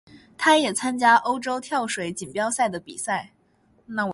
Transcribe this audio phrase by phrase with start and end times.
[0.35, 3.33] 他也参加欧洲跳水锦标赛的比赛。